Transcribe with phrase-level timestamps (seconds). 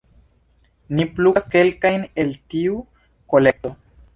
[0.99, 2.81] Ni plukas kelkajn el tiu
[3.35, 3.77] kolekto.